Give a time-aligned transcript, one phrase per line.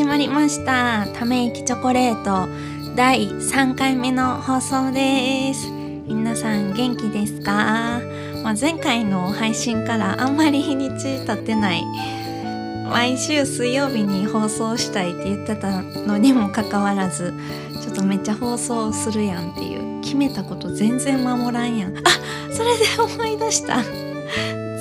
[0.00, 1.06] 始まりました。
[1.12, 2.48] ため息チョコレート。
[2.96, 5.68] 第3回目の放送です。
[6.06, 8.00] 皆さん元気ですか、
[8.42, 11.84] まあ、前回の配信からあんまり日にち経ってない。
[12.88, 17.34] 毎週水曜日に放送したいって言ってたのにもかかわらず
[17.82, 20.00] ちょっとめっちゃ放送するやんっていう。
[20.00, 21.98] 決めたこと全然守らんやん。
[21.98, 22.00] あ
[22.50, 23.84] それで思い出した。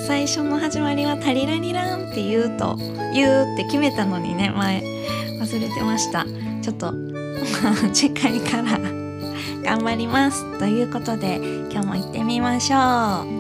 [0.07, 2.77] 最初の始まりは「タリラリラン」って言うと
[3.13, 4.98] 言うって決めたのにね前。
[5.49, 6.25] 忘れてました。
[6.61, 6.93] ちょっと
[7.91, 8.77] 次回から
[9.65, 10.45] 頑張ります。
[10.59, 11.37] ということで
[11.71, 13.39] 今日も行ってみましょう。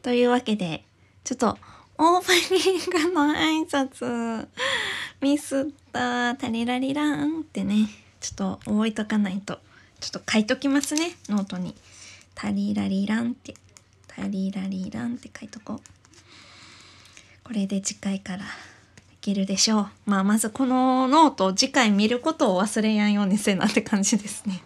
[0.00, 0.86] というわけで
[1.22, 1.58] ちょっと
[1.98, 4.48] オープニングの挨拶。
[5.20, 6.34] ミスった。
[6.36, 7.88] タリラリランってね。
[8.20, 9.58] ちょっと覚えとかないと。
[10.00, 11.16] ちょっと書いときますね。
[11.28, 11.74] ノートに。
[12.34, 13.54] タリラリランって。
[14.06, 15.78] タリラリランって書いとこう。
[17.42, 18.44] これで次回から。
[18.44, 18.46] い
[19.20, 19.88] けるでしょう。
[20.06, 24.62] まあまずこのノートを次回見ることを忘れやんようにせなって感じですね。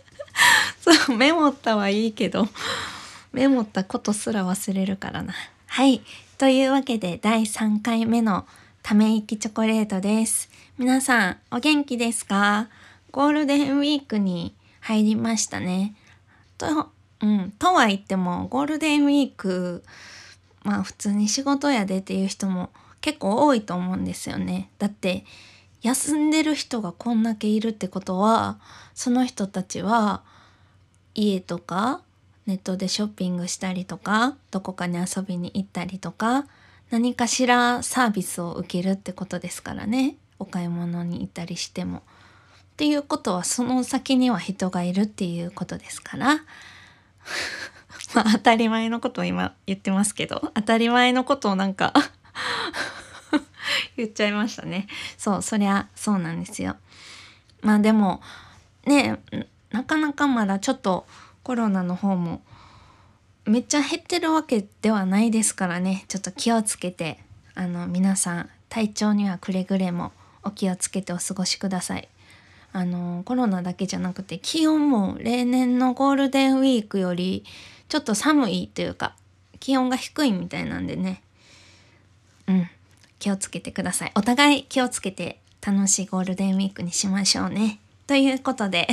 [0.80, 2.48] そうメモったはいいけど。
[3.32, 5.34] メモったことすら忘れるからな。
[5.66, 6.02] はい。
[6.36, 8.46] というわけで第3回目の
[8.82, 10.48] ため息チョコレートです。
[10.78, 12.68] 皆さんお元気ですか？
[13.12, 15.94] ゴールデンウィークに入りましたね。
[16.58, 16.88] と、
[17.20, 19.84] うん、とは言ってもゴールデンウィーク
[20.62, 24.70] まあ普通に仕事やでっていう人も結構多いと思うんですよね。
[24.78, 25.24] だって
[25.82, 28.58] 休んでる人がこんだけいるってことは
[28.94, 30.22] その人たちは
[31.14, 32.02] 家とか
[32.46, 36.46] ネットでショッピングしたりとかどこかに遊びに行ったりとか
[36.90, 40.16] 何かしらサービスを受けるってことですからね。
[40.38, 41.98] お買い物に行ったりしても。
[41.98, 42.02] っ
[42.76, 46.34] ていうことはその先には人がいるっていうことですから。
[48.14, 50.50] まあ当たり前のことを今言ってますけど。
[50.54, 51.92] 当たり前のことをなんか
[53.96, 54.88] 言っちゃいましたね。
[55.16, 56.76] そうそりゃそうなんですよ。
[57.62, 58.20] まあでも
[58.84, 59.20] ね
[59.70, 61.06] なかなかまだちょっと
[61.44, 62.42] コロナの方も
[63.50, 66.04] めっちゃ減ってるわけではないですからね。
[66.06, 67.18] ちょっと気をつけて。
[67.56, 70.12] あの皆さん体調にはくれぐれも
[70.44, 72.08] お気をつけてお過ごしください。
[72.72, 77.44] あのコロナだけじゃなくて気温も例年のゴールデンウィークより
[77.88, 79.16] ちょっと寒いというか
[79.58, 81.20] 気温が低いみたいなんでね。
[82.46, 82.68] うん。
[83.18, 84.12] 気をつけてください。
[84.14, 87.80] お互い気をつけて楽しいゴールデンウィークにしましょうね。
[88.06, 88.86] ということで。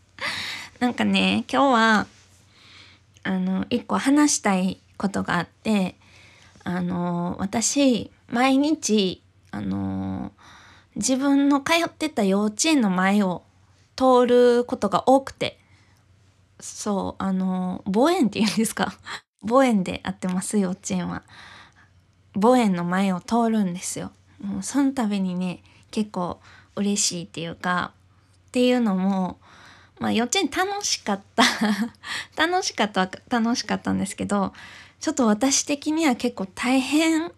[0.80, 2.06] なんかね今日は
[3.22, 5.96] あの一個話したいことがあって
[6.64, 10.32] あの私毎日あの
[10.96, 13.42] 自分の通ってた幼稚園の前を
[13.96, 15.58] 通ることが多くて
[16.60, 18.92] そうあの母園っていうんですか？
[19.46, 21.22] 母園で会ってます幼稚園は。
[22.40, 24.12] 母園の前を通るんですよ。
[24.40, 26.40] もうその度にね結構
[26.76, 27.92] 嬉しいっていうか
[28.48, 29.38] っていうのも
[30.00, 31.44] まあ幼稚園楽しかった。
[32.36, 34.52] 楽しかった楽しかったんですけど
[34.98, 37.30] ちょっと私的には結構大変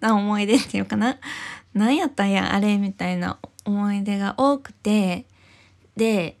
[0.00, 1.18] な思い出っていうかな。
[1.74, 5.26] 何やったんやあれみたいな思い出が多くて。
[5.96, 6.38] で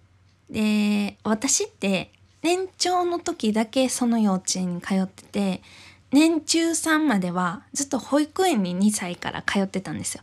[0.50, 2.10] で私って
[2.42, 5.62] 年長の時だけその幼稚園に通ってて
[6.10, 10.22] 年中3まではずっと保育園に2歳から通ってたんですよ。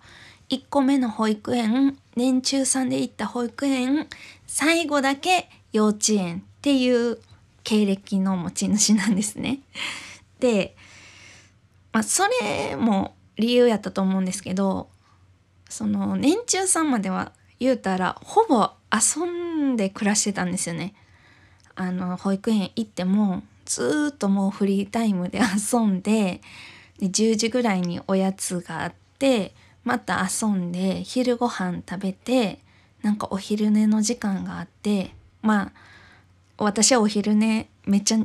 [0.50, 4.07] 1個目の保育園年中さんで行った保育園
[4.52, 7.20] 最後だけ幼稚園っていう
[7.64, 9.60] 経歴の持ち主なんですね。
[10.42, 10.76] で、
[11.94, 14.90] まあ、それも理由やったと思うんですけど
[15.70, 20.96] その年中さんまでは言うたらほぼ遊んで暮らしてたんですよね。
[21.76, 26.42] あの保育園行ってもずっともうフリータイムで遊んで
[26.98, 32.59] で10時ぐらいにおやつがあってまた遊んで昼ご飯食べて
[33.01, 35.72] なんかお昼寝の時間があってまあ
[36.57, 38.17] 私はお昼寝めっちゃ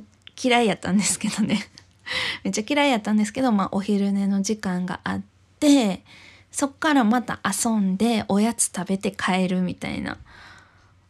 [0.43, 1.61] 嫌いやったんですけどね。
[2.43, 5.23] めっちゃ嫌いやったんですけど、まあ、お昼寝の時間があっ
[5.59, 6.05] て
[6.51, 10.19] そっからまた遊んでおやつ食べて帰るみたいな。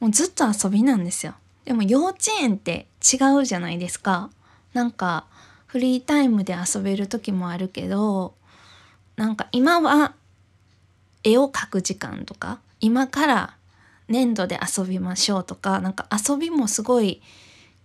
[0.00, 1.34] もうずっと遊びなんですよ。
[1.64, 4.30] でも幼稚園って違うじゃないですか。
[4.74, 5.26] なんか
[5.66, 8.34] フリータイムで遊べる時もあるけど
[9.16, 10.14] なんか今は
[11.22, 13.56] 絵を描く時間とか今から
[14.08, 17.22] 粘土で遊びましょうとかなんか遊びもすごい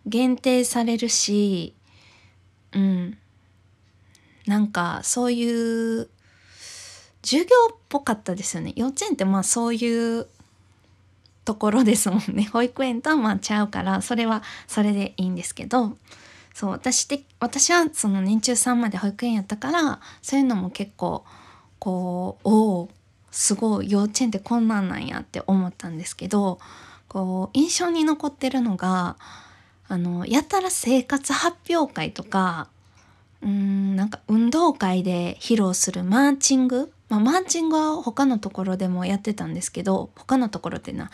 [0.05, 1.73] 限定されるし
[2.73, 3.17] うん。
[4.45, 6.09] なんかそういう
[7.23, 8.73] 授業っぽかったですよね。
[8.75, 10.27] 幼稚園ってまあそういう
[11.45, 12.49] ところですもんね。
[12.51, 15.97] 保育園とはまあちゃうからそれはそれでいいんですけど。
[16.53, 21.23] そう私で私はその年中さんまで保育園やったからそういうのも結構
[21.77, 22.89] こうおお
[23.31, 26.59] すごい幼稚園ってこんなんなんやって思ったんですけど
[27.07, 29.17] こう印象に残ってるのが
[29.87, 32.69] あのやたら生活発表会とか
[33.41, 41.09] うんなんか運動会で披露するマーチング、まあ、マーチングは他のところでもやってたんですけど他のところってな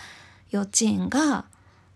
[0.51, 1.45] 幼稚園が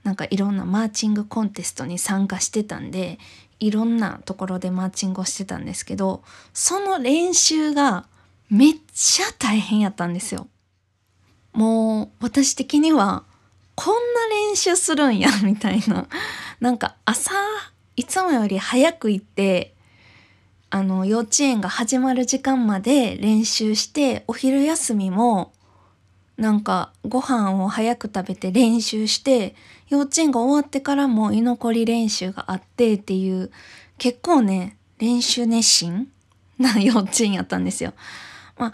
[0.03, 3.19] なんかいろんなマーチングコンテストに参加してたんで
[3.59, 6.23] いろんなところでマーチングをしてたんですけど
[6.53, 8.05] その練習が
[8.49, 10.47] めっちゃ大変やったんですよ。
[11.53, 13.23] もう私的には
[13.75, 16.07] こんな練習するんやみたいな
[16.59, 17.31] なんか朝
[17.95, 19.73] いつもより早く行って
[20.69, 25.51] あの幼稚園が始まる時間まで練習してお昼休みも
[26.37, 29.55] なんかご飯を早く食べて練習して
[29.89, 33.51] 幼稚園が終わってからも居残り練習があってっていう
[33.97, 36.07] 結構ね練習熱心
[36.57, 37.93] な幼稚園やったんですよ。
[38.59, 38.73] まあ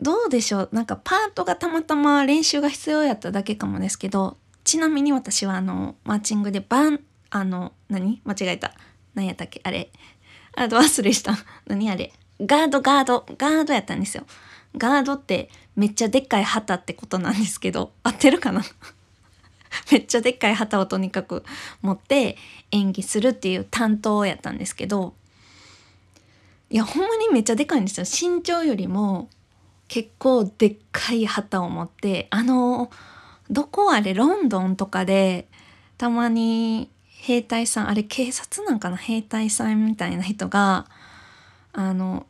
[0.00, 0.68] どうでしょう。
[0.72, 8.20] なんかパートがたまたま練習が必要やっただけかもですけどちなみに私はあのマーチングでバンあの何？
[8.24, 8.72] 間違えた。
[9.14, 9.60] 何やったっけ？
[9.62, 9.90] あれ。
[10.56, 11.36] あと忘れした。
[11.66, 11.90] 何？
[11.90, 12.12] あれ。
[12.40, 13.26] ガードガード。
[13.36, 14.24] ガードやったんですよ。
[14.76, 18.62] ガードってめっちゃでっかい旗ってことなんですけど合ってるかな？
[19.90, 21.44] めっちゃでっかい旗をとにかく
[21.82, 22.36] 持って
[22.70, 25.14] 演技するっていう担当やったんですけど
[26.70, 28.06] いやほんまにめっちゃでかいんですよ。
[28.06, 29.28] 身長よりも
[29.88, 32.90] 結構でっかい旗を持ってあの
[33.50, 35.48] どこあれロンドンとかで
[35.96, 38.96] たまに兵隊さんあれ警察なんかな？
[38.96, 40.86] 兵隊さんみたいな人が
[41.72, 42.26] あの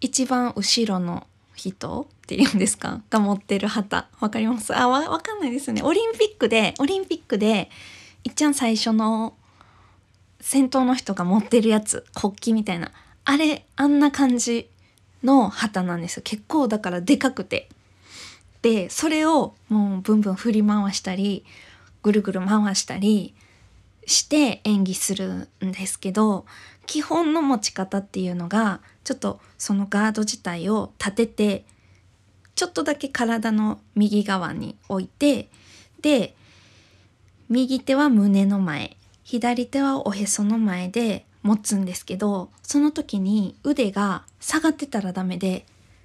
[0.00, 3.02] 一番後ろの人っていうんですか？
[3.10, 4.08] が持ってる旗。
[4.20, 4.72] わかります？
[4.74, 5.82] あわわかんないですよね。
[5.82, 7.68] オリンピックでオリンピックで
[8.22, 9.34] いっちゃん最初の
[10.40, 12.06] 先頭の人が持ってるやつ。
[12.14, 12.92] 国旗みたいな。
[13.30, 14.68] あれあんな感じ
[15.22, 16.22] の旗なんですよ。
[16.24, 17.68] 結構だからでかくて。
[18.60, 21.44] でそれをもうブンブン振り回したり
[22.02, 23.32] ぐるぐる回したり
[24.04, 26.44] して演技するんですけど
[26.86, 31.64] 基本の持ち方っていうのがちょっとそのガード自体を立てて
[32.56, 35.48] ちょっとだけ体の右側に置いて
[36.02, 36.34] で
[37.48, 45.64] 右手は胸の前左手はおへその前で持つんですけどその時に腕が下がってたらダメで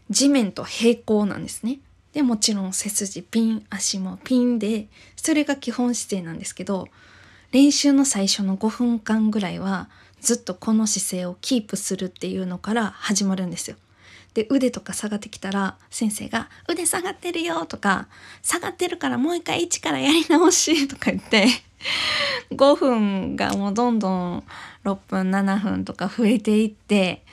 [0.10, 1.80] 地面と平行なんですね。
[2.14, 4.88] でもちろん背筋ピン足もピンで
[5.18, 6.88] それが基本姿勢なんですけど
[7.52, 9.90] 練習の最初の5分間ぐらいは
[10.22, 13.76] ずっとこの姿勢をキープするっていうのから始まるんですよ。
[14.36, 18.08] で腕とか下がってきたら先生が「腕下がってるよ」とか
[18.44, 21.48] 「下がってるからもう一回一からやり直し」 とか言って
[22.52, 24.44] 5分がもうどんどん
[24.84, 27.24] 6分7分とか増えていって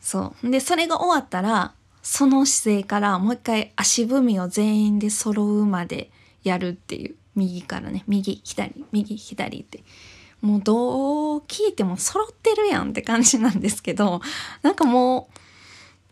[0.00, 0.50] そう。
[0.50, 6.10] でそれが終わったらその姿勢からもう一回足踏みを全員で揃うまで
[6.42, 7.16] やるっていう。
[7.34, 8.02] 右からね。
[8.06, 9.84] 右左右左って。
[10.40, 14.20] もうどう聞いても揃ってるやんって感じなんですけど
[14.62, 15.28] なんかも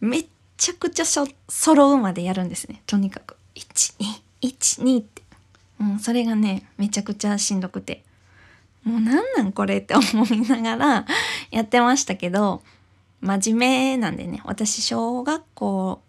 [0.01, 0.27] うめっ
[0.57, 2.83] ちゃくちゃしょ揃うまでやるんですね。
[2.87, 3.37] とにかく。
[3.55, 5.23] 1212って。
[5.79, 8.03] もうそれがねめちゃくちゃしんどくて。
[8.85, 11.07] もうなんなんこれって思いながら
[11.51, 12.63] やってましたけど
[13.23, 14.41] 真面目なんでね。
[14.45, 16.03] 私小学校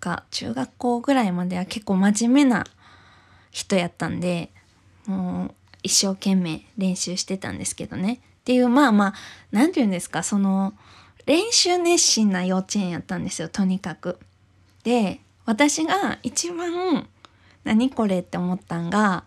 [0.00, 2.66] か中学校ぐらいまでは結構真面目な
[3.50, 4.50] 人やったんで
[5.06, 8.20] もう一生懸命練習してたんですけどね。
[8.40, 9.14] っていうまあまあ
[9.52, 10.74] 何て言うんですかその
[11.26, 14.18] 練習熱心な幼稚園やったんですよとにかく。
[14.82, 17.06] で私が一番
[17.64, 19.24] 何これって思ったんが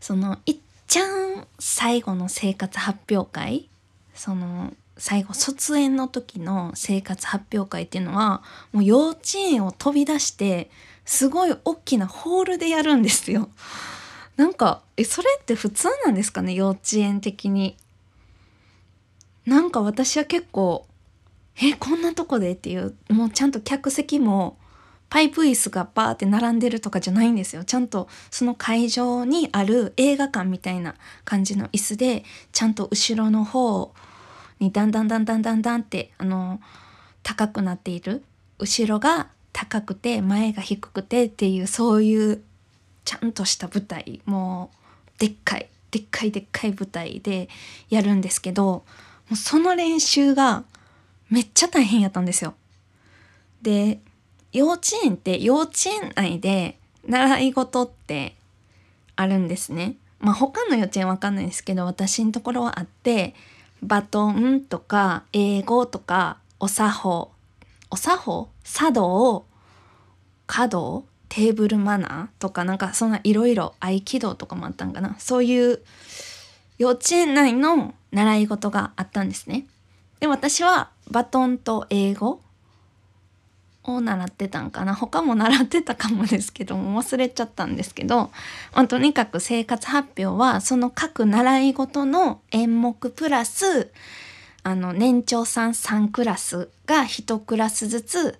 [0.00, 0.56] そのいっ
[0.86, 3.68] ちゃん最後の生活発表会
[4.14, 8.42] その最後卒園の時の生活発表会っていうのは
[8.72, 10.70] もう幼稚園を飛び出して
[11.04, 13.48] すごい大きなホールでやるんですよ。
[14.36, 17.76] なんかえそれって普通なんですかね幼稚園的に。
[19.46, 20.87] なんか私は結構
[21.60, 24.58] えこんなとこでっていうもうちゃんと客席も
[25.10, 27.64] パイプ椅子がバーって並んでるとかじゃないんですよ。
[27.64, 33.94] ちゃんとその会場にある映画館みたいな感じの椅子でちゃんと後ろの方
[34.60, 36.60] にだんだんだんだんだんだんってあの
[37.22, 38.22] 高くなっている。
[38.58, 42.42] 後ろが高くて前が低くてっていうそういう
[43.04, 44.20] ちゃんとした舞台。
[44.26, 44.70] も
[45.16, 47.48] うでっかいでっかいでっかい舞台で
[47.88, 48.84] やるんですけども
[49.32, 50.64] うその練習が
[51.30, 52.54] めっちゃ大変やったんですよ。
[53.62, 54.00] で
[54.52, 58.34] 幼稚園って幼稚園内で習い事って
[59.16, 59.96] あるんですね。
[60.20, 63.34] まあ他の幼稚園わかんないですけど私のところはあって
[63.82, 67.30] バトンとか英語とかお作法
[67.90, 68.48] お作法？
[68.64, 69.44] 茶道
[70.46, 75.80] 華道テーブルマナーとかなんかそんないろいろ合気道とかもあったんかなそういう
[76.78, 79.66] 幼稚園内の習い事があったんですね。
[80.20, 82.40] で私はバトンと英語
[83.84, 88.30] を習ってたんかな他も習ってたかもですけども忘れちゃったんですけど、
[88.74, 93.90] まあ、とにかく生活発表はその各習い事の演目プラス
[94.62, 98.38] あの年長さん3クラスが1クラスずつ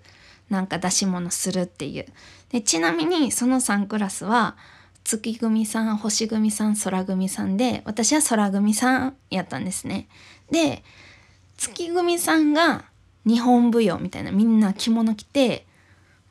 [0.49, 2.05] なんか出し物するっていう
[2.49, 4.55] でちなみにその3クラスは
[5.03, 10.07] 月組さん星組さん空組さんで私は空組さんやったんですね。
[10.51, 10.83] で
[11.59, 12.85] 月組さんが
[13.25, 15.65] 日本舞踊みたいなみんな着物着て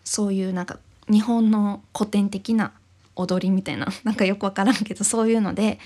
[0.05, 2.73] そういうなんか日本の古典的な
[3.15, 5.79] 踊りみたいな なんかよくわからんけどそういうので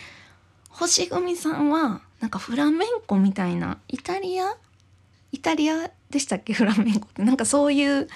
[0.71, 4.57] 星組さんはなんかフラメンコみたいなイタリア？
[5.33, 6.53] イタリアでしたっけ？
[6.53, 7.23] フラメンコって。
[7.23, 8.09] なんかそういう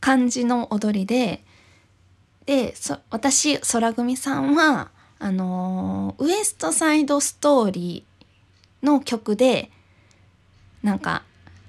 [0.00, 1.44] 感じの踊りで
[2.44, 2.74] で
[3.10, 9.70] 私空組さんはあのー、ウエストサイドストーリーの曲で
[10.82, 11.22] なんか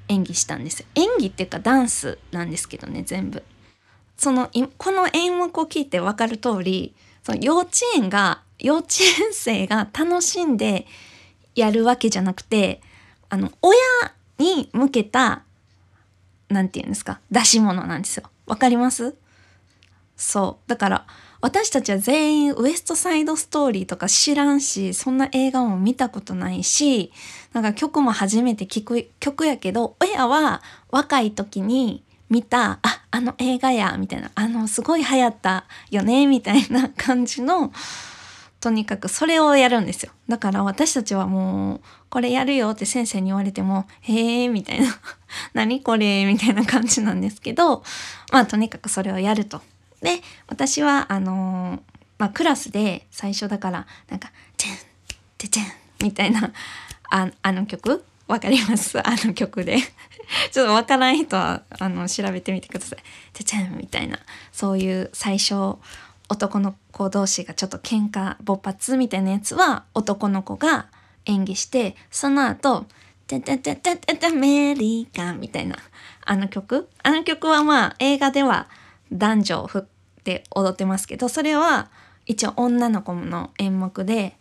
[0.07, 0.85] 演技したんです。
[0.95, 3.43] 演技っていうかダンスなんですけどね全部。
[4.17, 6.93] そのこの演目を聞いて分かる通り
[7.23, 8.87] その幼稚園が幼稚
[9.19, 10.85] 園生が楽しんで
[11.55, 12.81] やるわけじゃなくて
[13.29, 13.77] あの親
[14.37, 15.43] に向けた
[16.49, 18.23] 何て言うんですか出し物なんですよ。
[18.45, 19.15] わかります？
[20.15, 20.69] そう。
[20.69, 21.07] だから
[21.43, 27.11] 私たちは全員ウエストサイドストーリーとか知らんしそんな映画も見たことないし
[27.51, 37.73] なんか曲も初めて聴く曲やけど親は若い時に見たああの映画やみたいなあのすごい流行ったよねみたいな感じの
[38.61, 44.87] とにかくそれをやるんですよだから私たちはもうこれやるよって先生に言われてもへえみたいな
[45.53, 47.83] 何これみたいな感じなんですけど
[48.31, 49.61] まあとにかくそれをやると。
[50.03, 51.81] で私はあのー、
[52.19, 54.77] まあ、クラスで最初だからなんか「チェン
[55.37, 55.65] テチェン」
[56.03, 56.51] みたいな
[57.09, 58.03] ああの曲？
[58.27, 58.99] わかります？
[58.99, 59.77] あの曲で。
[60.51, 62.99] ちょっとわからん人はあの調べてみてください。
[63.33, 64.19] てちゃんみたいな。
[64.51, 65.77] そういう最初
[66.29, 70.87] 男の子同士がちょっと喧嘩勃発みたいなやつは男の子が
[71.25, 72.85] 演技してその後
[73.27, 75.77] 「ててててててメリーカ」みたいな
[76.25, 78.67] あの曲あの曲はまあ映画では
[79.11, 79.87] 男女振
[80.23, 81.89] って踊ってますけどそれは
[82.25, 84.37] 一応女の子の演目で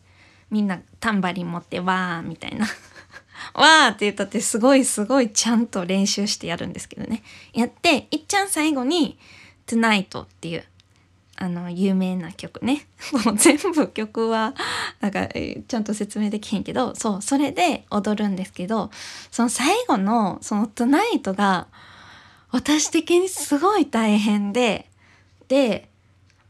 [0.48, 2.66] みんなタンバリン持ってわーみたいな
[3.54, 7.24] わーって言ったってすごいすごいちゃんと練習してやるんですけどね。
[7.52, 9.18] やって、いっちゃん最後に
[9.66, 10.64] Tonight っていう
[11.36, 12.86] あの有名な曲ね。
[13.24, 14.54] もう全部曲は
[15.00, 15.28] なんか
[15.66, 18.92] ちゃんと説明できへんけど、そうそれで踊るんですけど、
[19.32, 21.66] その最後のその Tonight が
[22.52, 24.88] 私的にすごい大変で、
[25.52, 25.90] で、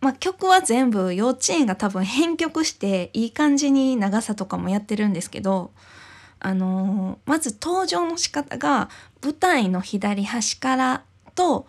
[0.01, 5.73] まあ、曲は全部幼稚園が多分編曲していい感じに長さとかもやってるんですけど
[6.39, 8.91] あのー、まず登場の仕方が
[9.21, 11.03] 舞台の左端から
[11.35, 11.67] と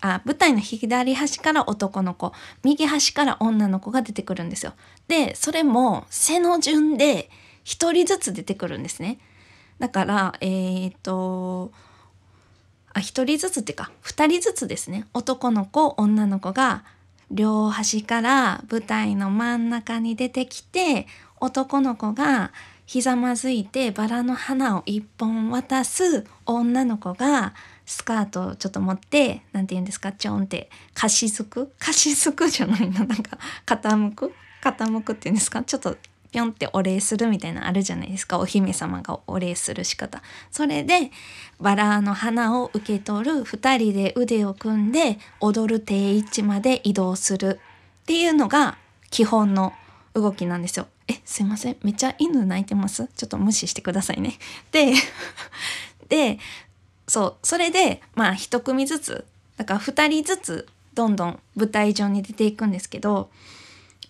[0.00, 2.32] あ舞台の左端から男の子
[2.62, 4.72] 右端から女の子が出てくるんですよ。
[5.08, 7.28] でそれも背の順で
[7.64, 9.18] 1人ずつ出てくるんですね。
[9.80, 11.72] だからえっ、と
[12.94, 13.90] あ1人ずつっていうか。
[14.04, 15.06] 2人ずつですね。
[15.14, 16.84] 男の子女の子が
[17.30, 21.06] 両端から舞台の真ん中に出てきて
[21.40, 22.52] 男の子が
[22.86, 27.52] ひざまずいてバラの花を一本渡す女の子が
[27.84, 31.70] スカートをちょっと持って何て言うんですかちょんってかしずく？
[31.78, 33.00] かしずくじゃないの。
[33.00, 34.32] なんか傾く？
[34.62, 35.62] 傾くっていうんですか？
[35.62, 35.96] ちょっと
[36.30, 41.10] ぴょんってお礼するみたいなあるじゃないですかお姫様がお礼する仕方それで
[41.60, 47.60] バラの花を受け取る2人で腕を組んで踊る定位置まで移動する
[48.02, 48.76] っていうのが
[49.10, 49.72] 基本の
[50.14, 50.86] 動きなんですよ。
[51.06, 53.08] えすいませんめっちゃ犬鳴いてます？
[53.16, 54.38] ちょっと無視してくださいね。
[54.72, 54.92] で
[56.08, 56.38] で
[57.06, 59.24] そうそれでまあ一組ずつ
[59.56, 63.30] だから2人ずつどんどん舞台上に出ていくんですけど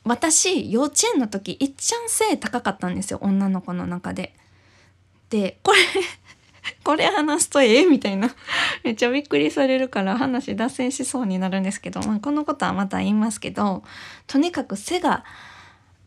[0.04, 4.34] 私幼稚園の時いっちゃん背高かったんですよ女の子の中で。
[5.30, 5.78] でこれ
[6.84, 8.34] これ話すとええみたいな
[8.82, 13.84] めっちゃびっくりされるから話脱線しそうになるんですけど、まあ、このことはまた言いますけど
[14.26, 15.24] とにかく背が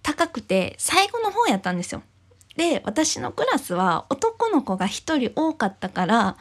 [0.01, 2.01] 高くて最後の方やったんですよ。
[2.57, 6.37] で私のクラスは男の子が1人多かったから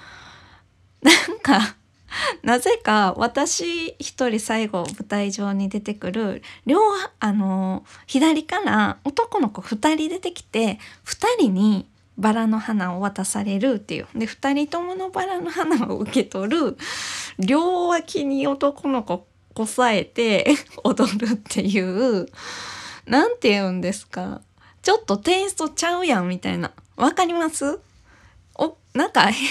[1.03, 1.77] なんか
[2.43, 6.81] なぜか私一人最後舞台上に出てくる両
[7.21, 11.87] あの左から男の子2人出てきて2人に
[12.19, 14.07] バラの花を渡されるっていう。
[14.15, 16.77] で2人とものバラの花を受け取る
[17.39, 22.29] 両脇に男の子こさえて 踊るっていう。
[23.07, 24.43] 何て言うんですか。
[24.83, 26.73] ちょっとテイストちゃうやんみたいな。
[26.97, 27.79] わかります？
[28.95, 29.47] なんか 変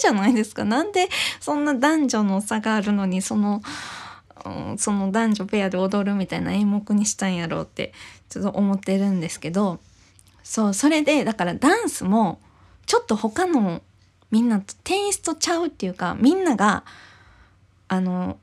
[0.00, 0.64] じゃないですか。
[0.64, 1.08] なんで
[1.40, 3.62] そんな男女の差があるのにその、
[4.44, 7.92] うん、その男女ペアで踊るみたいな演目にしたんやろうって
[8.28, 9.80] ちょっと思ってるんですけど。
[10.44, 12.38] そうそれでだからダンスも
[12.84, 13.80] ちょっと他の
[14.30, 16.84] みんなとテイストちゃうっていうかみんなが
[17.88, 18.38] あの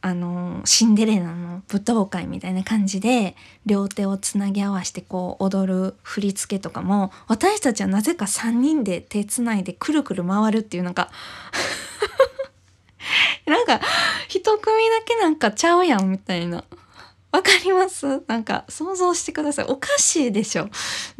[0.00, 3.34] あのシンデレラの舞踏会みたいな感じで
[3.66, 11.10] 両手をつなぎ合わせてこう踊る振り付けとかも私たちはなぜか3人で手つないでくるくる回るっていう なんか
[13.46, 13.80] なんか
[14.28, 16.64] 一組だけなんかちゃうやんみたいな。
[17.38, 18.24] わかります？
[18.26, 19.66] なんか想像してください。
[19.66, 20.68] おかしいでしょ。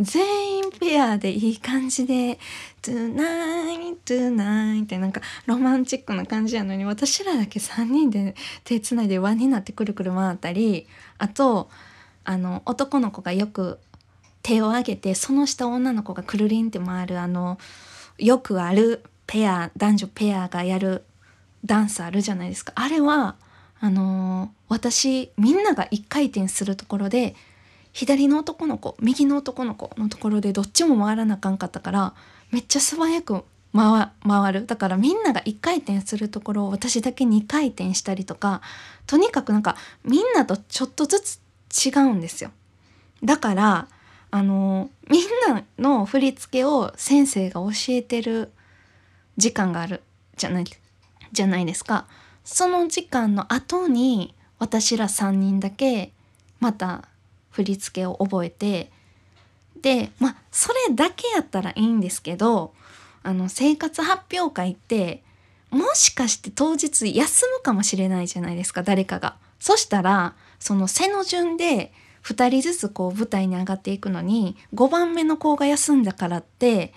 [0.00, 2.40] 全員ペアでいい感じで、
[2.82, 8.34] トゥナイトゥナイってなんかロマンチックな感じやのに私らだけ3人で
[8.64, 11.70] 手つないで輪になってくるくる回ったり、あと、
[12.24, 13.78] あの男の子がよく
[14.42, 17.58] 手を挙げてその下女の子がくるりんって回るあの
[18.18, 21.04] よくあるペア男女ペアがやる
[21.64, 23.36] ダンスあるじゃないですかあれは
[23.80, 27.34] あのー、私みんなが一回転するところで
[27.92, 32.14] 左の男の子右の男の子のところでどっちも回らなあかんかったから
[32.50, 33.44] めっちゃ素早く
[33.74, 34.66] 回回る。
[34.66, 38.62] だからみんなが1回転するところを私だけ2回転したりとか
[39.06, 41.40] とにかくなんかみんなとちょっとずつ
[41.86, 42.50] 違うんですよ。
[43.22, 43.88] だから
[44.30, 48.52] あのみんなの振り付けを先生が教えてる
[49.36, 50.02] 時間がある
[50.36, 50.64] じゃない
[51.32, 52.06] じゃないですか。
[52.50, 56.12] その時間の後に私ら3人だけ
[56.60, 57.04] また
[57.50, 58.90] 振り付けを覚えて
[59.82, 62.72] でまあそれだけやったらいいんですけど
[63.22, 65.22] あの生活発表会って
[65.70, 69.36] もしかして当日休むかもしれないじゃないですか誰かが。
[69.60, 71.92] そしたらその背の順で
[72.24, 76.94] 2人ずつこう舞台に上がっていくのに5番目の子が休んだからって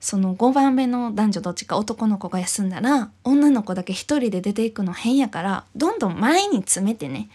[0.00, 7.28] その5番目の男女どっちか男の子が休んだら女の子だけ1人で出ていくの変やからどんどん前に詰めてね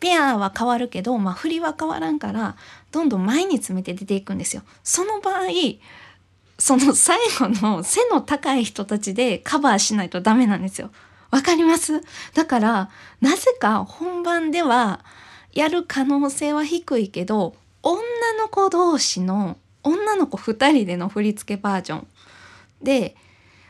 [0.00, 2.56] ペアは変わるけど、まあ、振りは変わらんから
[2.92, 4.62] どんどん前に詰めて出ていくんですよ。
[4.82, 5.42] その場合
[6.58, 10.90] その最後の背の高い人たちでカバーしないとダメなんですよ。
[11.30, 12.02] わかります？
[12.34, 15.04] だからなぜか本番では
[15.52, 18.00] やる可能性は低いけど女
[18.38, 22.06] の子同士の女の子2人での振り付けバージョン
[22.82, 23.14] で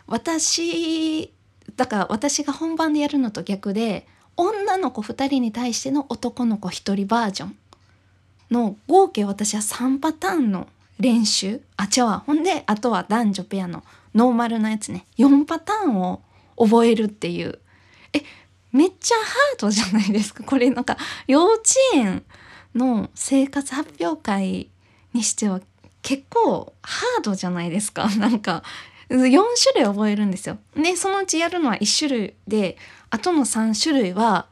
[0.07, 1.33] 私
[1.77, 7.57] だから私が本番でやるのと逆で女の子2人に対しての男の子1人バージョン
[8.51, 11.61] の合計私は3パターンの練習。
[11.77, 13.83] あ違うほんであとは男女ペアの
[14.15, 15.05] ノーマルなやつね。
[15.19, 16.23] 4パターンを
[16.57, 17.59] 覚えるっていう。
[18.13, 18.23] え
[18.73, 20.45] めっちゃハードじゃないですか？
[20.45, 21.63] これなんか幼稚
[21.95, 22.25] 園
[22.75, 24.71] の生活発表会
[25.13, 25.61] にしては
[26.07, 28.63] 結構ハードじゃないですか なんか
[29.09, 29.41] 4種
[29.75, 30.57] 類覚えるんですよ。
[30.77, 32.79] でそのうちやるのは1種類で
[33.11, 34.47] あとの3種類は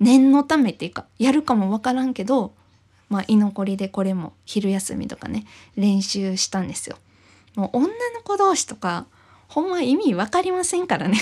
[0.00, 2.54] 念のためっていうかやるかも分からんけど、
[3.10, 6.96] まあ、居残りでこれも昼休みとかね練習したんですよ。
[7.56, 9.04] もう女の子同士とか
[9.48, 11.18] ほんま意味分かりませんからね。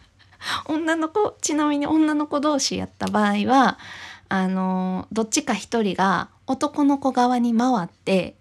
[0.68, 3.78] 女の子ちなみに女の子同士やった場合は
[4.28, 8.36] あのどっちか一人が男の子側に回って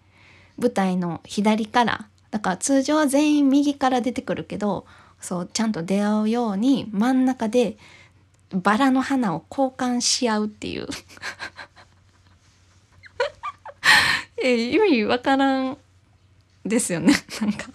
[0.57, 4.85] 舞台の左からだから通常は全員右から出てくるけど
[5.21, 7.77] そうちゃんと出会うように真ん中で
[8.51, 10.87] バラの花を交換し合うっていう。
[14.41, 15.77] え意味わからん
[16.65, 17.13] ですよね。
[17.41, 17.69] なんか。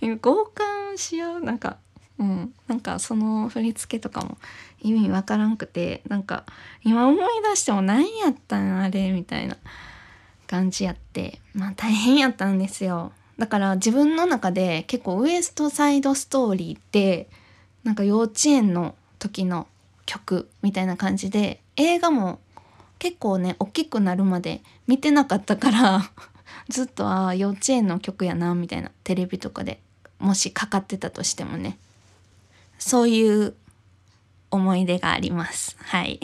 [0.00, 1.78] 交換し合うなんか
[2.18, 2.54] うん。
[2.66, 4.36] なんかその振り付けとかも
[4.80, 6.44] 意味わからんくてなんか
[6.84, 9.56] 今思い出しても何やったんあれみたいな。
[10.48, 13.12] 感じやってまあ大変やったんですよ。
[13.38, 17.28] だから自分の中で結構ウエストサイドストーリーって
[17.84, 19.68] なんか幼稚園の時の
[20.06, 22.40] 曲みたいな感じで映画も
[22.98, 26.10] 結構ね大きくなるまで見てなかったから
[26.68, 29.80] ずっとああ幼稚園の曲やなみたいなテレビとかで
[30.18, 31.78] もしかかってたとしてもね。
[32.78, 33.54] そういう
[34.50, 35.76] 思い出があります。
[35.80, 36.20] はい。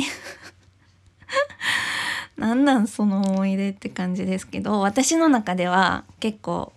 [2.36, 6.72] なんなんその思い出って感じですけど私の中では結構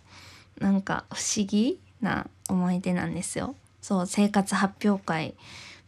[0.60, 3.56] なんか不思議な思い出なんですよ。
[3.82, 5.36] そう生活発表会。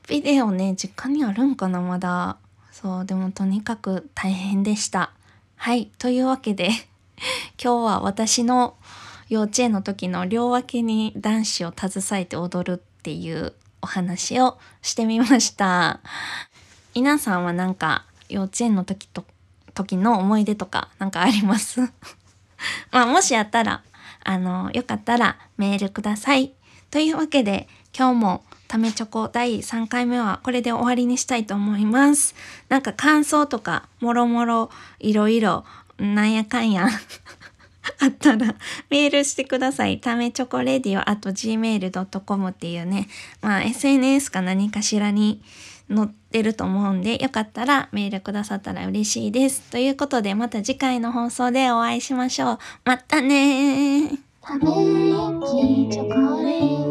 [0.07, 2.37] ビデオね実家にあるんかなまだ。
[2.71, 5.11] そうでもとにかく大変でした。
[5.55, 6.69] はいというわけで
[7.61, 8.75] 今日は私の
[9.27, 15.99] 幼稚園の時の両脇に男子を携えて踊るっていうお話をしてみました。
[16.95, 19.25] 皆さんはなんか幼稚園の時と
[19.83, 21.79] 時の思い出とかなんかあります？
[22.91, 23.81] まあもしあったら
[24.23, 26.51] あのよかったらメールください
[26.91, 32.35] というわけで今日もためチョコ第3回目はこれで終わりにしたいと思います。
[32.67, 35.63] なんか感想とかもろもろいろいろ
[35.97, 36.87] なんやかんや
[38.01, 38.55] あったら
[38.89, 39.99] メールしてください。
[39.99, 43.07] ためチョコレディオあと gmail.com っていうね、
[43.41, 45.41] まあ SNS か何かしらに
[45.93, 49.61] 載ってると思うんで、よかったらメールくださったら嬉しいです。
[49.71, 52.59] ということでまた次回の放送でお会いしましょう。
[52.85, 54.29] またねー。
[54.41, 56.88] ため息チョコレート